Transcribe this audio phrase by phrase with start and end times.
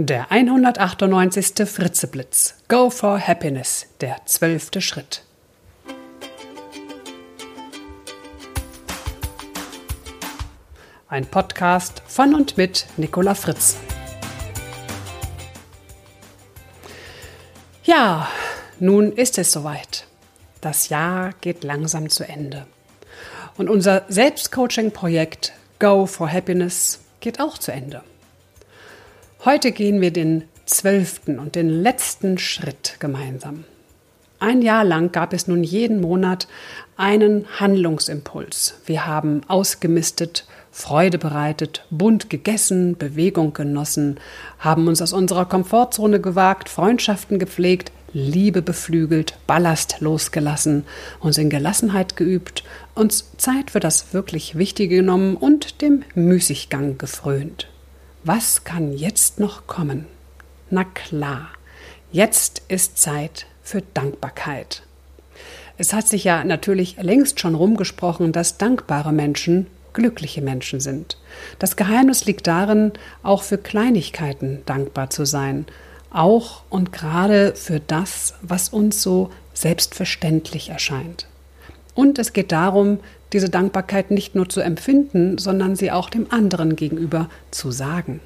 [0.00, 1.68] Der 198.
[1.68, 2.54] Fritzeblitz.
[2.68, 3.88] Go for Happiness.
[4.00, 5.24] Der zwölfte Schritt.
[11.08, 13.76] Ein Podcast von und mit Nicola Fritz.
[17.82, 18.28] Ja,
[18.78, 20.06] nun ist es soweit.
[20.60, 22.68] Das Jahr geht langsam zu Ende.
[23.56, 28.04] Und unser Selbstcoaching-Projekt Go for Happiness geht auch zu Ende.
[29.50, 33.64] Heute gehen wir den zwölften und den letzten Schritt gemeinsam.
[34.40, 36.48] Ein Jahr lang gab es nun jeden Monat
[36.98, 38.74] einen Handlungsimpuls.
[38.84, 44.20] Wir haben ausgemistet, Freude bereitet, bunt gegessen, Bewegung genossen,
[44.58, 50.84] haben uns aus unserer Komfortzone gewagt, Freundschaften gepflegt, Liebe beflügelt, Ballast losgelassen,
[51.20, 57.66] uns in Gelassenheit geübt, uns Zeit für das wirklich Wichtige genommen und dem Müßiggang gefrönt.
[58.30, 60.04] Was kann jetzt noch kommen?
[60.68, 61.48] Na klar,
[62.12, 64.82] jetzt ist Zeit für Dankbarkeit.
[65.78, 71.16] Es hat sich ja natürlich längst schon rumgesprochen, dass dankbare Menschen glückliche Menschen sind.
[71.58, 75.64] Das Geheimnis liegt darin, auch für Kleinigkeiten dankbar zu sein,
[76.10, 81.26] auch und gerade für das, was uns so selbstverständlich erscheint.
[81.98, 83.00] Und es geht darum,
[83.32, 88.20] diese Dankbarkeit nicht nur zu empfinden, sondern sie auch dem anderen gegenüber zu sagen.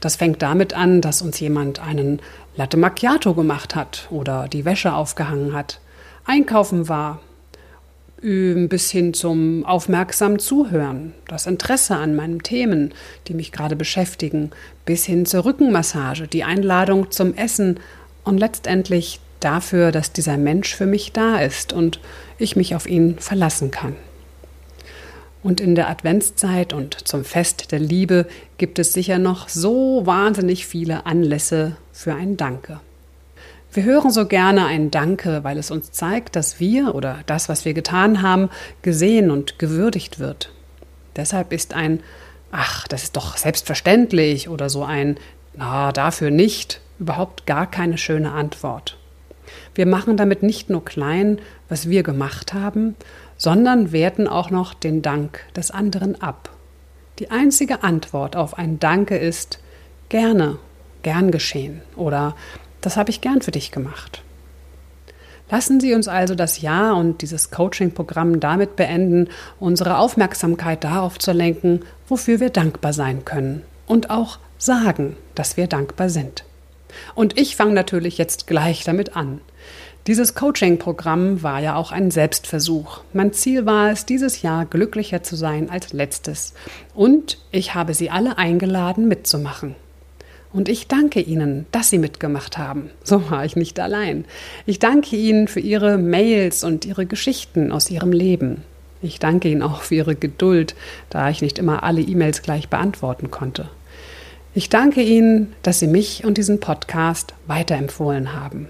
[0.00, 2.20] Das fängt damit an, dass uns jemand einen
[2.56, 5.78] Latte Macchiato gemacht hat oder die Wäsche aufgehangen hat,
[6.24, 7.20] einkaufen war,
[8.20, 12.92] bis hin zum aufmerksamen Zuhören, das Interesse an meinen Themen,
[13.28, 14.50] die mich gerade beschäftigen,
[14.84, 17.78] bis hin zur Rückenmassage, die Einladung zum Essen
[18.24, 22.00] und letztendlich dafür, dass dieser Mensch für mich da ist und
[22.38, 23.96] ich mich auf ihn verlassen kann.
[25.42, 30.66] Und in der Adventszeit und zum Fest der Liebe gibt es sicher noch so wahnsinnig
[30.66, 32.80] viele Anlässe für ein Danke.
[33.70, 37.64] Wir hören so gerne ein Danke, weil es uns zeigt, dass wir oder das, was
[37.64, 38.48] wir getan haben,
[38.82, 40.50] gesehen und gewürdigt wird.
[41.16, 42.00] Deshalb ist ein
[42.56, 45.18] Ach, das ist doch selbstverständlich oder so ein
[45.56, 48.96] Na, dafür nicht überhaupt gar keine schöne Antwort.
[49.74, 51.38] Wir machen damit nicht nur klein,
[51.68, 52.94] was wir gemacht haben,
[53.36, 56.50] sondern werten auch noch den Dank des anderen ab.
[57.18, 59.58] Die einzige Antwort auf ein Danke ist
[60.08, 60.58] gerne,
[61.02, 62.34] gern geschehen oder
[62.80, 64.22] das habe ich gern für dich gemacht.
[65.50, 69.28] Lassen Sie uns also das Jahr und dieses Coaching-Programm damit beenden,
[69.60, 75.66] unsere Aufmerksamkeit darauf zu lenken, wofür wir dankbar sein können und auch sagen, dass wir
[75.66, 76.44] dankbar sind.
[77.14, 79.40] Und ich fange natürlich jetzt gleich damit an.
[80.06, 83.00] Dieses Coaching-Programm war ja auch ein Selbstversuch.
[83.14, 86.52] Mein Ziel war es, dieses Jahr glücklicher zu sein als letztes.
[86.94, 89.76] Und ich habe Sie alle eingeladen, mitzumachen.
[90.52, 92.90] Und ich danke Ihnen, dass Sie mitgemacht haben.
[93.02, 94.26] So war ich nicht allein.
[94.66, 98.62] Ich danke Ihnen für Ihre Mails und Ihre Geschichten aus Ihrem Leben.
[99.00, 100.74] Ich danke Ihnen auch für Ihre Geduld,
[101.08, 103.68] da ich nicht immer alle E-Mails gleich beantworten konnte.
[104.56, 108.68] Ich danke Ihnen, dass Sie mich und diesen Podcast weiterempfohlen haben.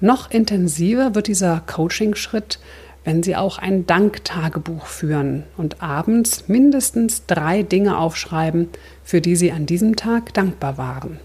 [0.00, 2.60] Noch intensiver wird dieser Coaching-Schritt,
[3.02, 8.68] wenn Sie auch ein Danktagebuch führen und abends mindestens drei Dinge aufschreiben,
[9.02, 11.18] für die Sie an diesem Tag dankbar waren.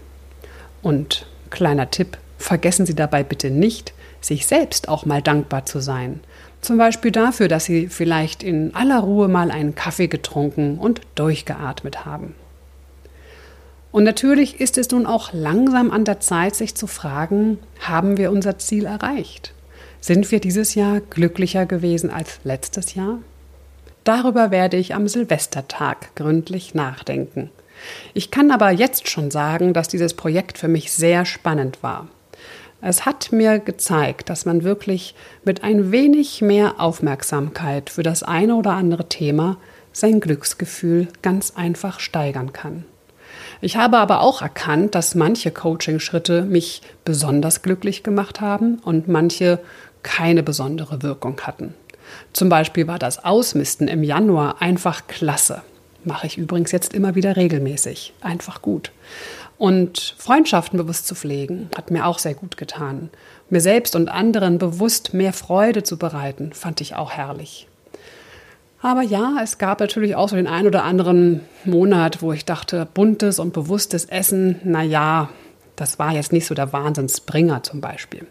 [0.82, 6.18] Und kleiner Tipp, vergessen Sie dabei bitte nicht, sich selbst auch mal dankbar zu sein.
[6.60, 12.04] Zum Beispiel dafür, dass Sie vielleicht in aller Ruhe mal einen Kaffee getrunken und durchgeatmet
[12.04, 12.34] haben.
[13.92, 18.32] Und natürlich ist es nun auch langsam an der Zeit, sich zu fragen, haben wir
[18.32, 19.52] unser Ziel erreicht?
[20.00, 23.18] Sind wir dieses Jahr glücklicher gewesen als letztes Jahr?
[24.02, 27.50] Darüber werde ich am Silvestertag gründlich nachdenken.
[28.14, 32.08] Ich kann aber jetzt schon sagen, dass dieses Projekt für mich sehr spannend war.
[32.80, 35.14] Es hat mir gezeigt, dass man wirklich
[35.44, 39.58] mit ein wenig mehr Aufmerksamkeit für das eine oder andere Thema
[39.92, 42.84] sein Glücksgefühl ganz einfach steigern kann.
[43.64, 49.60] Ich habe aber auch erkannt, dass manche Coaching-Schritte mich besonders glücklich gemacht haben und manche
[50.02, 51.72] keine besondere Wirkung hatten.
[52.32, 55.62] Zum Beispiel war das Ausmisten im Januar einfach klasse.
[56.02, 58.14] Mache ich übrigens jetzt immer wieder regelmäßig.
[58.20, 58.90] Einfach gut.
[59.58, 63.10] Und Freundschaften bewusst zu pflegen, hat mir auch sehr gut getan.
[63.48, 67.68] Mir selbst und anderen bewusst mehr Freude zu bereiten, fand ich auch herrlich.
[68.82, 72.88] Aber ja, es gab natürlich auch so den einen oder anderen Monat, wo ich dachte,
[72.92, 75.30] buntes und bewusstes Essen, na ja,
[75.76, 78.26] das war jetzt nicht so der Wahnsinnsbringer zum Beispiel.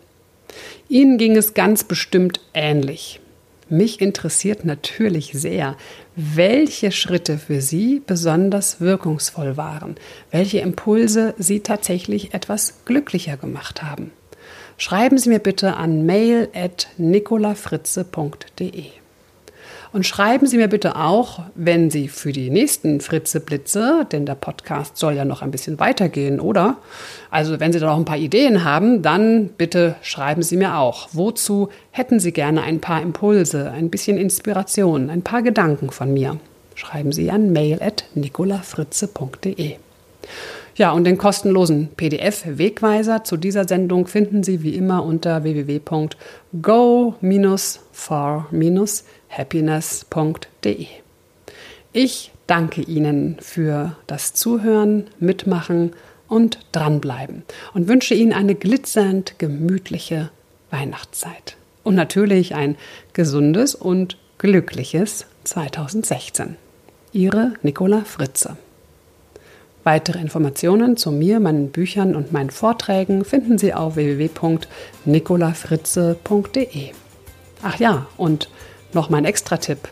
[0.90, 3.22] Ihnen ging es ganz bestimmt ähnlich.
[3.70, 5.78] Mich interessiert natürlich sehr,
[6.18, 9.96] welche Schritte für Sie besonders wirkungsvoll waren,
[10.32, 14.12] welche Impulse Sie tatsächlich etwas glücklicher gemacht haben.
[14.76, 19.01] Schreiben Sie mir bitte an mail.nicolafritze.de.
[19.94, 24.36] Und schreiben Sie mir bitte auch, wenn Sie für die nächsten Fritze Blitze, denn der
[24.36, 26.78] Podcast soll ja noch ein bisschen weitergehen, oder?
[27.30, 31.10] Also wenn Sie da noch ein paar Ideen haben, dann bitte schreiben Sie mir auch.
[31.12, 36.38] Wozu hätten Sie gerne ein paar Impulse, ein bisschen Inspiration, ein paar Gedanken von mir?
[36.76, 39.76] Schreiben Sie an mail.nicolafritze.de.
[40.76, 45.44] Ja, und den kostenlosen PDF-Wegweiser zu dieser Sendung finden Sie wie immer unter
[49.32, 50.88] www.go-for-happiness.de.
[51.94, 55.94] Ich danke Ihnen für das Zuhören, Mitmachen
[56.28, 57.44] und dranbleiben
[57.74, 60.32] und wünsche Ihnen eine glitzernd gemütliche
[60.70, 61.56] Weihnachtszeit.
[61.84, 62.76] Und natürlich ein
[63.14, 66.56] gesundes und glückliches 2016.
[67.12, 68.56] Ihre Nicola Fritze.
[69.84, 76.92] Weitere Informationen zu mir, meinen Büchern und meinen Vorträgen finden Sie auf www.nicolafritze.de.
[77.64, 78.48] Ach ja, und
[78.96, 79.90] noch mein Extra-Tipp.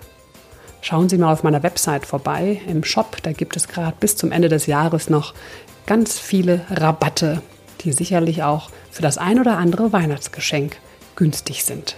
[0.82, 2.62] Schauen Sie mal auf meiner Website vorbei.
[2.68, 5.34] Im Shop, da gibt es gerade bis zum Ende des Jahres noch
[5.86, 7.42] ganz viele Rabatte,
[7.82, 10.78] die sicherlich auch für das ein oder andere Weihnachtsgeschenk
[11.16, 11.98] günstig sind.